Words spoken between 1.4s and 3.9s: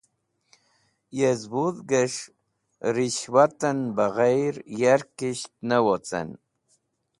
Wudhges̃h Rishwaten